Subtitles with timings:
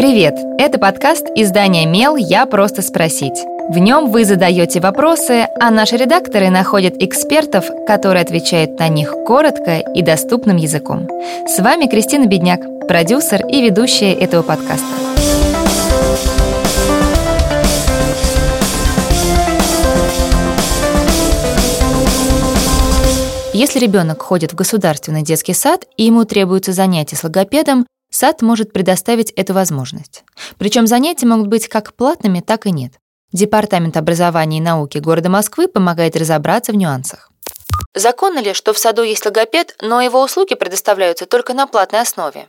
[0.00, 0.34] Привет!
[0.56, 2.16] Это подкаст издания «Мел.
[2.16, 3.38] Я просто спросить».
[3.68, 9.76] В нем вы задаете вопросы, а наши редакторы находят экспертов, которые отвечают на них коротко
[9.76, 11.06] и доступным языком.
[11.46, 14.86] С вами Кристина Бедняк, продюсер и ведущая этого подкаста.
[23.52, 28.72] Если ребенок ходит в государственный детский сад и ему требуется занятие с логопедом, Сад может
[28.72, 30.24] предоставить эту возможность.
[30.58, 32.94] Причем занятия могут быть как платными, так и нет.
[33.32, 37.30] Департамент образования и науки города Москвы помогает разобраться в нюансах.
[37.94, 42.48] Законно ли, что в саду есть логопед, но его услуги предоставляются только на платной основе?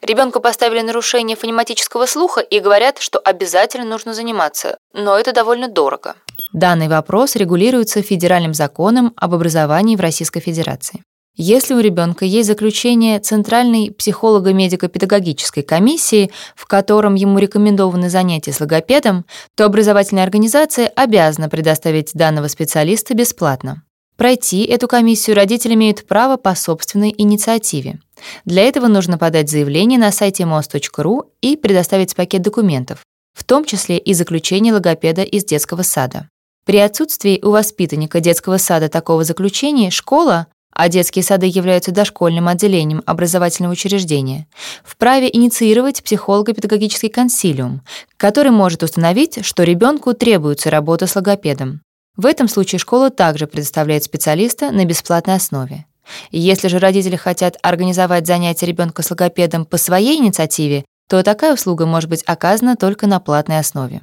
[0.00, 6.14] Ребенку поставили нарушение фонематического слуха и говорят, что обязательно нужно заниматься, но это довольно дорого.
[6.52, 11.02] Данный вопрос регулируется федеральным законом об образовании в Российской Федерации.
[11.34, 19.24] Если у ребенка есть заключение Центральной психолого-медико-педагогической комиссии, в котором ему рекомендованы занятия с логопедом,
[19.54, 23.82] то образовательная организация обязана предоставить данного специалиста бесплатно.
[24.16, 27.98] Пройти эту комиссию родители имеют право по собственной инициативе.
[28.44, 33.00] Для этого нужно подать заявление на сайте mos.ru и предоставить пакет документов,
[33.32, 36.28] в том числе и заключение логопеда из детского сада.
[36.66, 43.02] При отсутствии у воспитанника детского сада такого заключения школа а детские сады являются дошкольным отделением
[43.06, 44.46] образовательного учреждения,
[44.84, 47.82] вправе инициировать психолого-педагогический консилиум,
[48.16, 51.82] который может установить, что ребенку требуется работа с логопедом.
[52.16, 55.86] В этом случае школа также предоставляет специалиста на бесплатной основе.
[56.30, 61.86] Если же родители хотят организовать занятия ребенка с логопедом по своей инициативе, то такая услуга
[61.86, 64.02] может быть оказана только на платной основе.